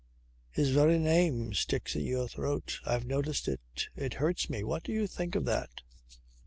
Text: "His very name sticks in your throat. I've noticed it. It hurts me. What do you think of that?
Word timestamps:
"His 0.49 0.71
very 0.71 0.97
name 0.97 1.53
sticks 1.53 1.95
in 1.95 2.05
your 2.07 2.27
throat. 2.27 2.79
I've 2.87 3.05
noticed 3.05 3.47
it. 3.47 3.89
It 3.95 4.15
hurts 4.15 4.49
me. 4.49 4.63
What 4.63 4.81
do 4.83 4.91
you 4.91 5.05
think 5.05 5.35
of 5.35 5.45
that? 5.45 5.81